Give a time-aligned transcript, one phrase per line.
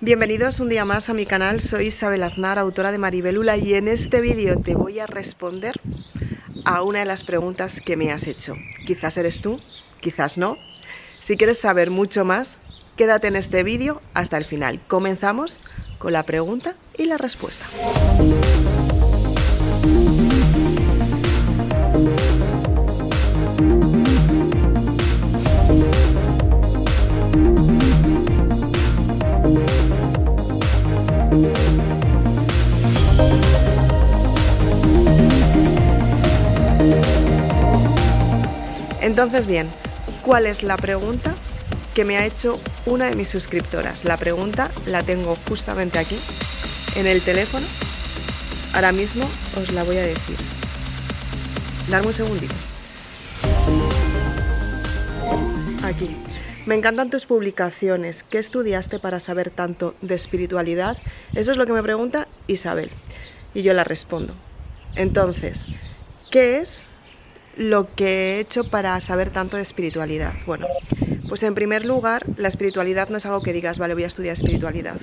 [0.00, 3.88] Bienvenidos un día más a mi canal, soy Isabel Aznar, autora de Maribelula y en
[3.88, 5.74] este vídeo te voy a responder
[6.64, 8.54] a una de las preguntas que me has hecho.
[8.86, 9.60] Quizás eres tú,
[10.00, 10.56] quizás no.
[11.20, 12.56] Si quieres saber mucho más,
[12.96, 14.80] quédate en este vídeo hasta el final.
[14.86, 15.58] Comenzamos
[15.98, 17.66] con la pregunta y la respuesta.
[39.20, 39.68] Entonces, bien,
[40.22, 41.34] ¿cuál es la pregunta
[41.92, 44.04] que me ha hecho una de mis suscriptoras?
[44.04, 46.16] La pregunta la tengo justamente aquí,
[46.94, 47.66] en el teléfono.
[48.74, 49.28] Ahora mismo
[49.60, 50.36] os la voy a decir.
[51.90, 52.54] Dame un segundito.
[55.82, 56.14] Aquí.
[56.66, 58.22] Me encantan tus publicaciones.
[58.22, 60.96] ¿Qué estudiaste para saber tanto de espiritualidad?
[61.34, 62.92] Eso es lo que me pregunta Isabel.
[63.52, 64.32] Y yo la respondo.
[64.94, 65.66] Entonces,
[66.30, 66.84] ¿qué es
[67.58, 70.32] lo que he hecho para saber tanto de espiritualidad?
[70.46, 70.66] Bueno,
[71.28, 74.32] pues en primer lugar, la espiritualidad no es algo que digas, vale, voy a estudiar
[74.32, 74.96] espiritualidad.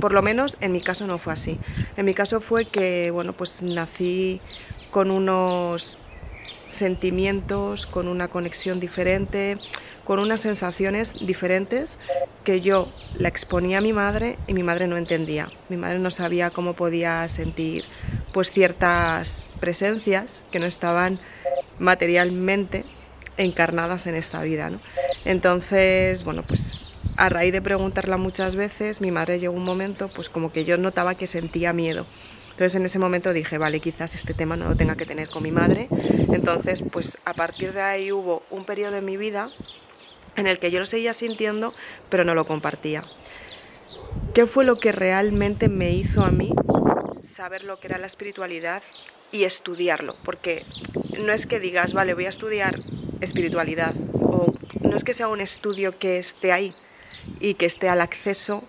[0.00, 1.58] Por lo menos en mi caso no fue así.
[1.96, 4.40] En mi caso fue que, bueno, pues nací
[4.90, 5.98] con unos
[6.66, 9.58] sentimientos, con una conexión diferente,
[10.04, 11.98] con unas sensaciones diferentes
[12.44, 15.50] que yo la exponía a mi madre y mi madre no entendía.
[15.68, 17.84] Mi madre no sabía cómo podía sentir
[18.32, 21.18] pues ciertas presencias que no estaban
[21.78, 22.84] materialmente
[23.36, 24.70] encarnadas en esta vida.
[24.70, 24.80] ¿no?
[25.24, 26.82] Entonces, bueno, pues
[27.16, 30.76] a raíz de preguntarla muchas veces, mi madre llegó un momento, pues como que yo
[30.78, 32.06] notaba que sentía miedo.
[32.50, 35.44] Entonces en ese momento dije, vale, quizás este tema no lo tenga que tener con
[35.44, 35.86] mi madre.
[36.32, 39.50] Entonces, pues a partir de ahí hubo un periodo en mi vida
[40.34, 41.72] en el que yo lo seguía sintiendo,
[42.10, 43.04] pero no lo compartía.
[44.34, 46.52] ¿Qué fue lo que realmente me hizo a mí
[47.22, 48.82] saber lo que era la espiritualidad
[49.30, 50.64] y estudiarlo, porque
[51.18, 52.76] no es que digas, vale, voy a estudiar
[53.20, 56.72] espiritualidad, o no es que sea un estudio que esté ahí
[57.40, 58.64] y que esté al acceso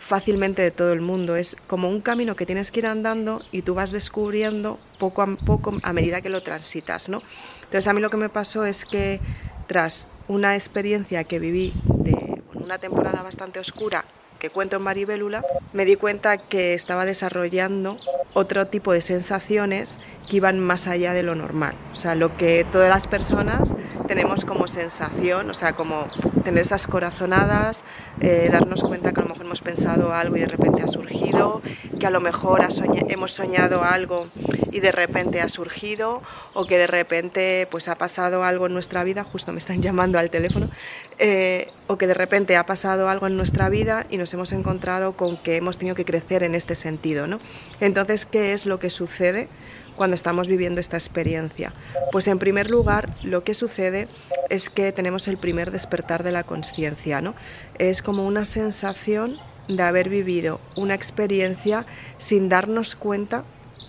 [0.00, 3.62] fácilmente de todo el mundo, es como un camino que tienes que ir andando y
[3.62, 7.22] tú vas descubriendo poco a poco a medida que lo transitas, ¿no?
[7.62, 9.20] Entonces a mí lo que me pasó es que
[9.68, 14.04] tras una experiencia que viví de una temporada bastante oscura
[14.38, 17.96] que cuento en Maribélula, me di cuenta que estaba desarrollando
[18.34, 19.98] otro tipo de sensaciones
[20.28, 21.74] que iban más allá de lo normal.
[21.92, 23.68] O sea, lo que todas las personas
[24.06, 26.06] tenemos como sensación, o sea, como
[26.44, 27.78] tener esas corazonadas,
[28.20, 31.60] eh, darnos cuenta que hemos pensado algo y de repente ha surgido,
[32.00, 32.66] que a lo mejor
[33.08, 34.28] hemos soñado algo
[34.70, 36.22] y de repente ha surgido,
[36.54, 40.18] o que de repente pues ha pasado algo en nuestra vida, justo me están llamando
[40.18, 40.70] al teléfono,
[41.18, 45.18] eh, o que de repente ha pasado algo en nuestra vida y nos hemos encontrado
[45.18, 47.38] con que hemos tenido que crecer en este sentido, ¿no?
[47.80, 49.48] Entonces, ¿qué es lo que sucede?
[49.96, 51.72] Cuando estamos viviendo esta experiencia?
[52.10, 54.08] Pues en primer lugar, lo que sucede
[54.50, 57.34] es que tenemos el primer despertar de la conciencia, ¿no?
[57.78, 59.38] Es como una sensación
[59.68, 61.86] de haber vivido una experiencia
[62.18, 63.44] sin darnos cuenta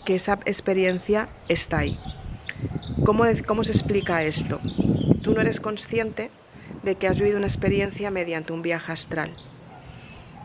[0.06, 2.00] que esa experiencia está ahí.
[3.06, 4.59] ¿Cómo, ¿Cómo se explica esto?
[5.22, 6.30] Tú no eres consciente
[6.84, 9.34] de que has vivido una experiencia mediante un viaje astral.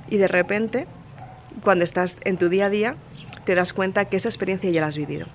[0.08, 0.86] Y de repente,
[1.62, 2.96] cuando estás en tu día a día,
[3.44, 5.26] te das cuenta que esa experiencia ya la has vivido.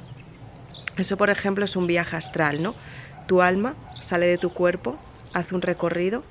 [0.98, 2.76] Eso, por ejemplo, es un viaje astral, ¿no?
[3.28, 4.98] Tu alma sale de tu cuerpo,
[5.34, 6.24] hace un recorrido,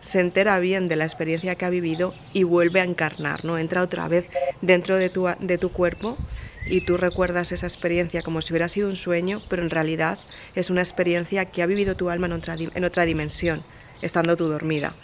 [0.00, 3.58] se entera bien de la experiencia que ha vivido y vuelve a encarnar, ¿no?
[3.58, 4.26] Entra otra vez
[4.60, 6.16] dentro de tu, de tu cuerpo
[6.66, 10.18] y tú recuerdas esa experiencia como si hubiera sido un sueño, pero en realidad
[10.54, 13.62] es una experiencia que ha vivido tu alma en otra, en otra dimensión,
[14.02, 14.94] estando tú dormida.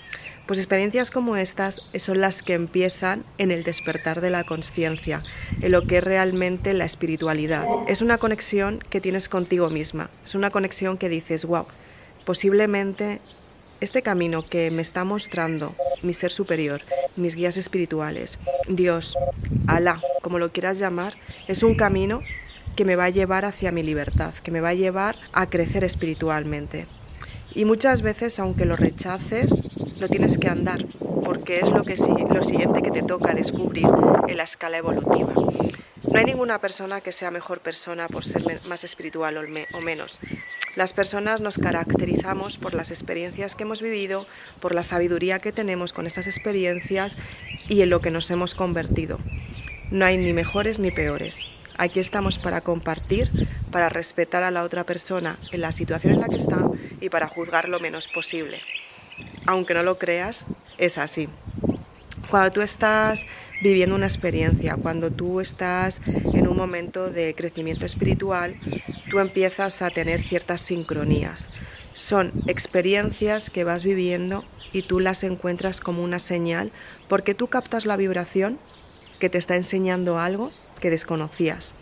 [0.46, 5.22] Pues experiencias como estas son las que empiezan en el despertar de la conciencia,
[5.60, 7.66] en lo que es realmente la espiritualidad.
[7.88, 11.66] Es una conexión que tienes contigo misma, es una conexión que dices, wow,
[12.24, 13.20] posiblemente
[13.80, 16.82] este camino que me está mostrando mi ser superior,
[17.16, 18.38] mis guías espirituales,
[18.68, 19.16] Dios,
[19.66, 21.14] Alá, como lo quieras llamar,
[21.48, 22.20] es un camino
[22.76, 25.82] que me va a llevar hacia mi libertad, que me va a llevar a crecer
[25.82, 26.86] espiritualmente.
[27.54, 29.50] Y muchas veces, aunque lo rechaces,
[29.98, 30.84] lo tienes que andar,
[31.24, 33.86] porque es lo siguiente que te toca descubrir
[34.28, 35.32] en la escala evolutiva.
[35.32, 40.20] No hay ninguna persona que sea mejor persona por ser más espiritual o, menos.
[40.74, 44.26] Las personas nos caracterizamos por las experiencias que hemos vivido,
[44.60, 47.16] por la sabiduría que tenemos con estas experiencias
[47.68, 49.18] y en lo que nos hemos convertido.
[49.90, 51.40] No hay ni mejores ni peores.
[51.78, 56.28] Aquí estamos para compartir, para respetar a la otra persona en la situación en la
[56.28, 56.58] que está
[57.00, 58.60] y para juzgar lo menos posible
[59.46, 60.44] aunque no lo creas,
[60.78, 61.28] es así.
[62.30, 63.24] Cuando tú estás
[63.62, 68.56] viviendo una experiencia, cuando tú estás en un momento de crecimiento espiritual,
[69.10, 71.48] tú empiezas a tener ciertas sincronías.
[71.94, 76.70] Son experiencias que vas viviendo y tú las encuentras como una señal
[77.08, 78.58] porque tú captas la vibración
[79.18, 81.72] que te está enseñando algo que desconocías.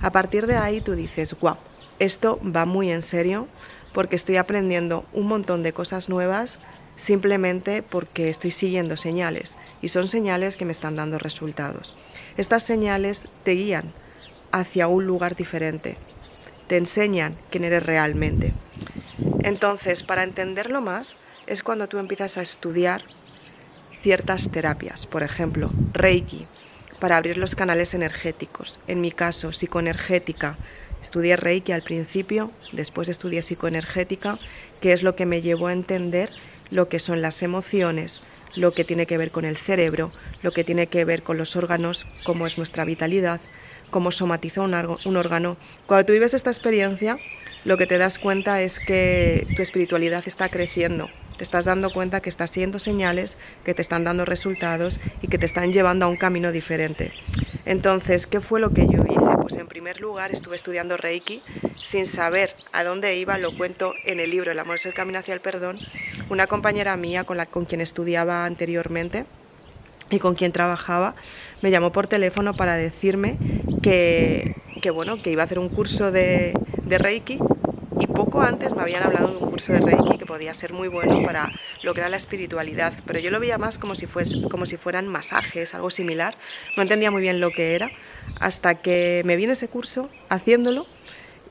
[0.00, 1.56] A partir de ahí tú dices, wow,
[1.98, 3.48] esto va muy en serio
[3.96, 10.06] porque estoy aprendiendo un montón de cosas nuevas simplemente porque estoy siguiendo señales y son
[10.06, 11.96] señales que me están dando resultados.
[12.36, 13.94] Estas señales te guían
[14.52, 15.96] hacia un lugar diferente,
[16.66, 18.52] te enseñan quién eres realmente.
[19.42, 21.16] Entonces, para entenderlo más,
[21.46, 23.00] es cuando tú empiezas a estudiar
[24.02, 26.46] ciertas terapias, por ejemplo, Reiki,
[27.00, 28.78] para abrir los canales energéticos.
[28.88, 30.58] En mi caso, psicoenergética.
[31.06, 34.40] Estudié Reiki al principio, después estudié psicoenergética,
[34.80, 36.30] que es lo que me llevó a entender
[36.72, 38.22] lo que son las emociones,
[38.56, 40.10] lo que tiene que ver con el cerebro,
[40.42, 43.40] lo que tiene que ver con los órganos, cómo es nuestra vitalidad,
[43.90, 45.56] cómo somatiza un, órgano.
[45.86, 47.18] Cuando tú vives esta experiencia,
[47.64, 51.08] lo que te das cuenta es que tu espiritualidad está creciendo.
[51.38, 55.38] Te estás dando cuenta que estás siendo señales, que te están dando resultados y que
[55.38, 57.12] te están llevando a un camino diferente.
[57.64, 59.15] Entonces, ¿qué fue lo que yo hice?
[59.48, 61.40] Pues en primer lugar estuve estudiando Reiki
[61.80, 65.20] sin saber a dónde iba, lo cuento en el libro El amor es el camino
[65.20, 65.78] hacia el perdón,
[66.28, 69.24] una compañera mía con, la, con quien estudiaba anteriormente
[70.10, 71.14] y con quien trabajaba
[71.62, 73.38] me llamó por teléfono para decirme
[73.84, 76.52] que, que bueno, que iba a hacer un curso de,
[76.82, 77.38] de Reiki
[78.00, 80.88] y poco antes me habían hablado de un curso de Reiki que podía ser muy
[80.88, 81.52] bueno para
[81.84, 85.72] lograr la espiritualidad, pero yo lo veía más como si, fues, como si fueran masajes,
[85.72, 86.34] algo similar.
[86.76, 87.92] No entendía muy bien lo que era,
[88.40, 90.86] hasta que me vi en ese curso haciéndolo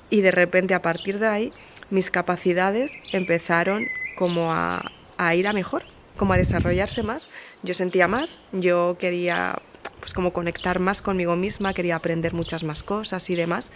[0.10, 1.54] y de repente a partir de ahí
[1.90, 4.92] mis capacidades empezaron como a,
[5.36, 5.84] ir a mejor,
[6.18, 7.30] como a desarrollarse más.
[7.64, 9.62] Yo sentía más, yo quería
[10.00, 13.72] pues como conectar más conmigo misma, quería aprender muchas más cosas y demás.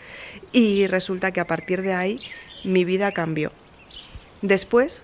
[0.51, 2.19] Y resulta que a partir de ahí
[2.63, 3.51] mi vida cambió.
[4.41, 5.03] Después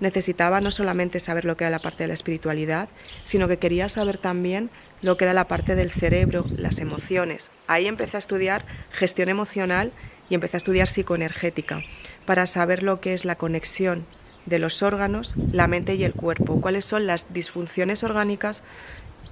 [0.00, 2.88] necesitaba no solamente saber lo que era la parte de la espiritualidad,
[3.24, 4.70] sino que quería saber también
[5.04, 7.50] lo que era la parte del cerebro, las emociones.
[7.66, 9.92] Ahí empecé a estudiar gestión emocional
[10.30, 11.82] y empecé a estudiar psicoenergética
[12.24, 14.06] para saber lo que es la conexión
[14.46, 18.62] de los órganos, la mente y el cuerpo, cuáles son las disfunciones orgánicas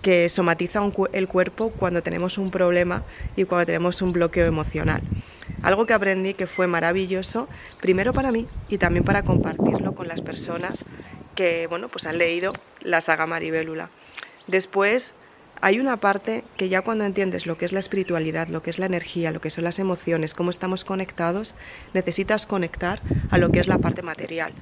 [0.03, 0.83] que somatiza
[1.13, 3.03] el cuerpo cuando tenemos un problema
[3.35, 5.01] y cuando tenemos un bloqueo emocional.
[5.63, 7.49] Algo que aprendí que fue maravilloso,
[7.81, 10.85] primero para mí y también para compartirlo con las personas
[11.35, 12.53] que bueno, pues han leído
[12.83, 13.89] la saga Maribélula.
[14.49, 15.15] Después
[15.62, 18.81] hay una parte que ya cuando entiendes lo que es la espiritualidad, lo que es
[18.81, 21.55] la energía, lo que son las emociones, cómo estamos conectados,
[21.94, 23.00] necesitas conectar
[23.31, 24.53] a lo que es la parte material.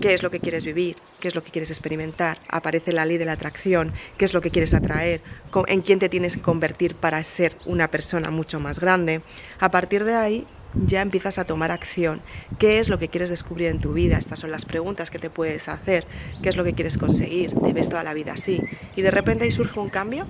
[0.00, 3.18] Qué es lo que quieres vivir, qué es lo que quieres experimentar, aparece la ley
[3.18, 5.20] de la atracción, qué es lo que quieres atraer,
[5.66, 9.20] en quién te tienes que convertir para ser una persona mucho más grande.
[9.60, 12.20] A partir de ahí ya empiezas a tomar acción.
[12.58, 14.18] ¿Qué es lo que quieres descubrir en tu vida?
[14.18, 16.04] Estas son las preguntas que te puedes hacer.
[16.42, 17.54] ¿Qué es lo que quieres conseguir?
[17.54, 18.60] ¿Te ves toda la vida así?
[18.96, 20.26] Y de repente ahí surge un cambio,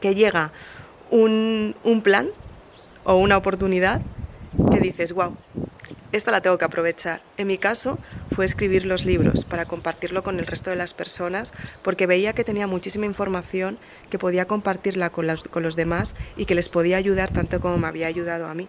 [0.00, 0.52] que llega
[1.10, 2.28] un, plan
[3.04, 4.00] o una oportunidad
[4.70, 5.36] que dices, wow,
[6.12, 7.20] esta la tengo que aprovechar.
[7.36, 7.98] En mi caso
[8.34, 11.52] fue escribir los libros para compartirlo con el resto de las personas
[11.82, 13.78] porque veía que tenía muchísima información
[14.10, 18.06] que podía compartirla con los demás y que les podía ayudar tanto como me había
[18.06, 18.68] ayudado a mí.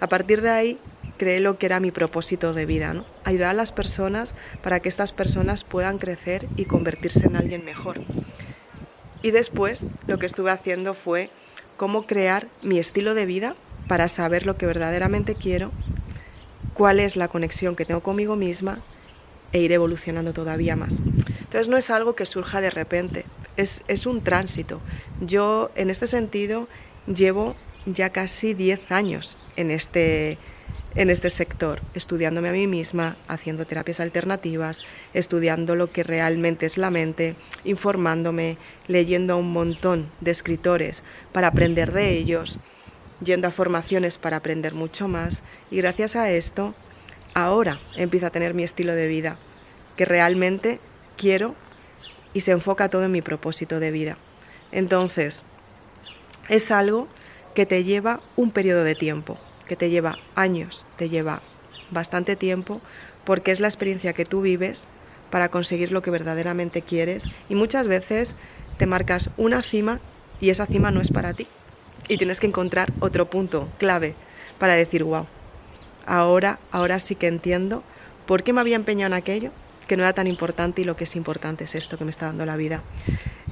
[0.00, 0.78] A partir de ahí
[1.18, 3.04] creé lo que era mi propósito de vida, ¿no?
[3.24, 8.00] ayudar a las personas para que estas personas puedan crecer y convertirse en alguien mejor.
[9.22, 11.28] Y después lo que estuve haciendo fue
[11.76, 13.54] cómo crear mi estilo de vida
[13.86, 15.72] para saber lo que verdaderamente quiero
[16.72, 18.78] cuál es la conexión que tengo conmigo misma
[19.52, 20.94] e ir evolucionando todavía más.
[21.40, 23.26] Entonces no es algo que surja de repente,
[23.58, 24.80] es, es un tránsito.
[25.20, 26.68] Yo en este sentido
[27.14, 30.38] llevo ya casi 10 años en este,
[30.94, 36.78] en este sector, estudiándome a mí misma, haciendo terapias alternativas, estudiando lo que realmente es
[36.78, 41.02] la mente, informándome, leyendo a un montón de escritores
[41.32, 42.58] para aprender de ellos
[43.24, 46.74] yendo a formaciones para aprender mucho más y gracias a esto
[47.34, 49.36] ahora empiezo a tener mi estilo de vida,
[49.96, 50.80] que realmente
[51.16, 51.54] quiero
[52.32, 54.16] y se enfoca todo en mi propósito de vida.
[54.72, 55.42] Entonces,
[56.48, 57.08] es algo
[57.54, 61.40] que te lleva un periodo de tiempo, que te lleva años, te lleva
[61.90, 62.80] bastante tiempo,
[63.24, 64.86] porque es la experiencia que tú vives
[65.30, 68.34] para conseguir lo que verdaderamente quieres y muchas veces
[68.78, 70.00] te marcas una cima
[70.40, 71.46] y esa cima no es para ti
[72.08, 74.14] y tienes que encontrar otro punto clave
[74.58, 75.26] para decir, wow,
[76.06, 77.82] ahora, ahora sí que entiendo
[78.26, 79.50] por qué me había empeñado en aquello,
[79.86, 82.26] que no era tan importante y lo que es importante es esto que me está
[82.26, 82.82] dando la vida.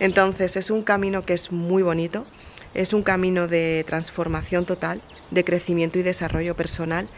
[0.01, 2.27] Entonces es un camino que es muy bonito,
[2.75, 7.09] es un camino de transformación total, de crecimiento y desarrollo personal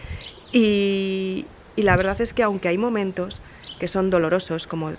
[0.52, 3.40] y, la verdad es que aunque hay momentos
[3.78, 4.92] que son dolorosos, como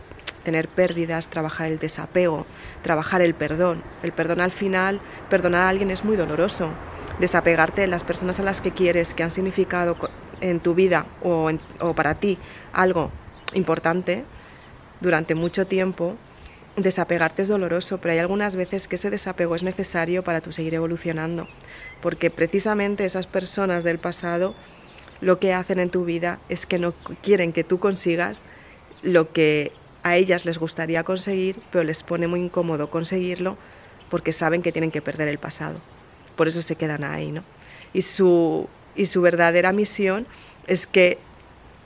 [0.43, 2.47] tener pérdidas, trabajar el desapego,
[2.81, 3.83] trabajar el perdón.
[4.01, 6.69] El perdón al final, perdonar a alguien es muy doloroso.
[7.19, 9.95] Desapegarte de las personas a las que quieres, que han significado
[10.39, 11.51] en tu vida o
[11.95, 12.39] para ti
[12.73, 13.11] algo
[13.53, 14.23] importante
[15.01, 16.15] durante mucho tiempo,
[16.75, 20.73] desapegarte es doloroso, pero hay algunas veces que ese desapego es necesario para tu seguir
[20.73, 21.47] evolucionando,
[22.01, 24.55] porque precisamente esas personas del pasado
[25.19, 28.41] lo que hacen en tu vida es que no quieren que tú consigas
[29.03, 29.71] lo que
[30.03, 33.57] a ellas les gustaría conseguir, pero les pone muy incómodo conseguirlo
[34.09, 35.79] porque saben que tienen que perder el pasado.
[36.35, 37.43] Por eso se quedan ahí, ¿no?
[37.93, 40.25] Y su, y su verdadera misión
[40.67, 41.19] es que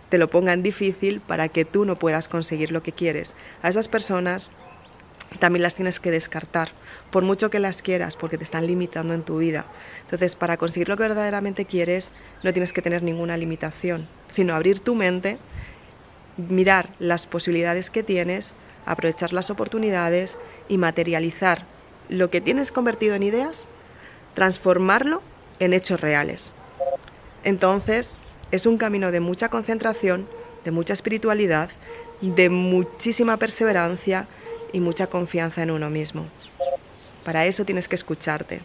[0.10, 3.34] te lo pongan difícil para que tú no puedas conseguir lo que quieres.
[3.62, 4.50] A esas personas
[5.40, 6.70] también las tienes que descartar,
[7.12, 9.66] por mucho que las quieras, porque te están limitando en tu vida.
[10.04, 12.12] Entonces, para conseguir lo que verdaderamente quieres,
[12.44, 15.38] no tienes que tener ninguna limitación, sino abrir tu mente
[16.38, 18.54] mirar las posibilidades que tienes,
[18.86, 20.38] aprovechar las oportunidades
[20.68, 21.66] y materializar
[22.10, 23.66] lo que tienes convertido en ideas,
[24.34, 25.22] transformarlo
[25.60, 26.52] en hechos reales.
[27.44, 28.16] Entonces,
[28.52, 30.28] es un camino de mucha concentración,
[30.64, 31.70] de mucha espiritualidad,
[32.22, 34.28] de muchísima perseverancia
[34.76, 36.26] y mucha confianza en uno mismo.
[37.24, 38.60] Para eso tienes que escucharte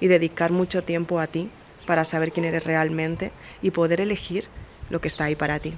[0.00, 1.48] y dedicar mucho tiempo a ti
[1.86, 3.30] para saber quién eres realmente
[3.62, 4.48] y poder elegir
[4.90, 5.74] lo que está ahí para ti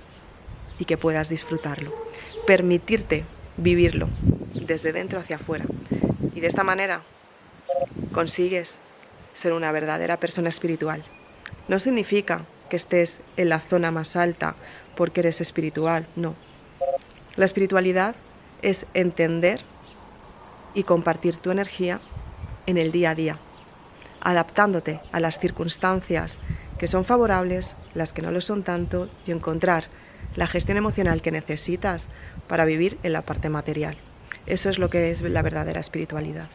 [0.79, 1.93] y que puedas disfrutarlo.
[2.47, 3.25] Permitirte
[3.59, 4.09] vivirlo
[4.55, 5.67] desde dentro hacia afuera.
[6.35, 7.03] Y de esta manera
[8.13, 8.77] consigues
[9.35, 11.05] ser una verdadera persona espiritual.
[11.69, 14.55] No significa que estés en la zona más alta
[14.97, 16.35] porque eres espiritual, no.
[17.37, 18.17] La espiritualidad
[18.63, 19.61] es entender
[20.75, 22.01] y compartir tu energía
[22.67, 23.39] en el día a día,
[24.21, 26.39] adaptándote a las circunstancias
[26.79, 29.85] que son favorables, las que no lo son tanto, y encontrar
[30.35, 32.07] la gestión emocional que necesitas
[32.49, 33.97] para vivir en la parte material.
[34.47, 36.49] Eso es lo que es la verdadera espiritualidad.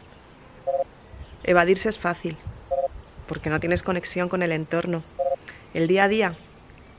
[1.44, 2.36] Evadirse es fácil,
[3.26, 5.02] porque no tienes conexión con el entorno.
[5.74, 6.34] El día a día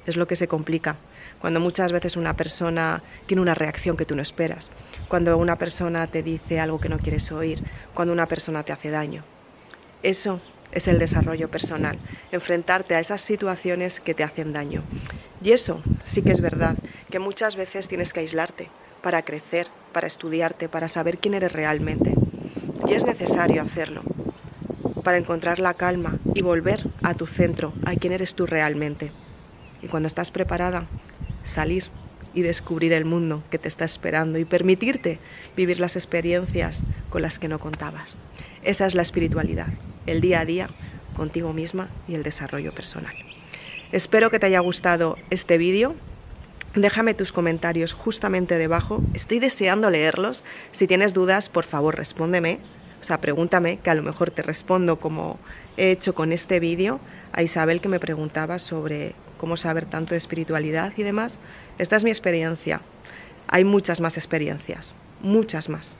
[0.05, 0.98] es lo que se complica,
[1.43, 4.71] cuando muchas veces una persona tiene una reacción que tú no esperas,
[5.09, 7.62] cuando una persona te dice algo que no quieres oír,
[7.93, 9.25] cuando una persona te hace daño.
[10.03, 10.39] Eso
[10.71, 12.00] es el desarrollo personal,
[12.31, 14.83] enfrentarte a esas situaciones que te hacen daño.
[15.43, 16.77] Y eso sí que es verdad,
[17.12, 18.69] que muchas veces tienes que aislarte
[19.01, 22.15] para crecer, para estudiarte, para saber quién eres realmente.
[22.88, 24.03] Y es necesario hacerlo
[25.03, 29.12] para encontrar la calma y volver a tu centro, a quién eres tú realmente.
[29.81, 30.88] Y cuando estás preparada,
[31.43, 31.85] salir
[32.33, 35.19] y descubrir el mundo que te está esperando y permitirte
[35.55, 38.15] vivir las experiencias con las que no contabas.
[38.63, 39.67] Esa es la espiritualidad,
[40.07, 40.69] el día a día
[41.15, 43.13] contigo misma y el desarrollo personal.
[43.91, 45.95] Espero que te haya gustado este vídeo.
[46.73, 49.03] Déjame tus comentarios justamente debajo.
[49.13, 50.43] Estoy deseando leerlos.
[50.71, 52.57] Si tienes dudas, por favor, respóndeme.
[53.00, 55.38] O sea, pregúntame, que a lo mejor te respondo como
[55.77, 57.00] he hecho con este vídeo.
[57.31, 61.38] A Isabel que me preguntaba sobre cómo saber tanto de espiritualidad y demás.
[61.77, 62.79] Esta es mi experiencia.
[63.50, 65.97] Hay muchas más experiencias, muchas más.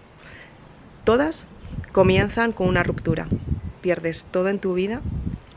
[1.04, 1.46] Todas
[1.92, 3.28] comienzan con una ruptura.
[3.82, 5.02] Pierdes todo en tu vida,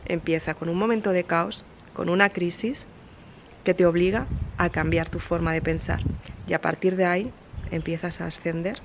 [0.05, 1.63] empieza con un momento de caos,
[1.93, 2.85] con una crisis
[3.63, 4.25] que te obliga
[4.57, 6.01] a cambiar tu forma de pensar.
[6.45, 7.31] Y a partir de ahí
[7.71, 8.81] empiezas a ascender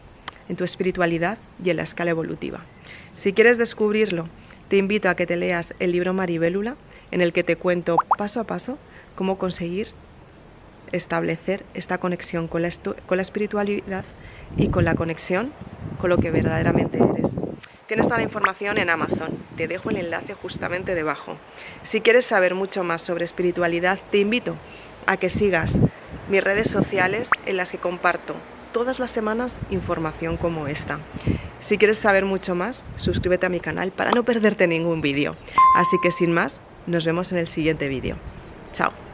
[0.49, 2.61] en tu espiritualidad y en la escala evolutiva.
[3.17, 4.29] Si quieres descubrirlo,
[4.69, 6.77] te invito a que te leas el libro Maribélula,
[7.11, 8.79] en el que te cuento paso a paso
[9.15, 9.89] cómo conseguir
[10.93, 12.71] establecer esta conexión con la,
[13.07, 14.05] con la espiritualidad
[14.57, 15.53] y con la conexión
[16.01, 17.31] con lo que verdaderamente eres.
[17.87, 21.37] Tienes toda la información en Amazon, te dejo el enlace justamente debajo.
[21.83, 24.57] Si quieres saber mucho más sobre espiritualidad, te invito
[25.07, 25.75] a que sigas
[26.31, 28.35] mis redes sociales en las que comparto
[28.73, 30.99] todas las semanas información como esta.
[31.61, 35.37] Si quieres saber mucho más, suscríbete a mi canal para no perderte ningún vídeo.
[35.77, 38.17] Así que sin más, nos vemos en el siguiente vídeo.
[38.73, 39.12] Chao.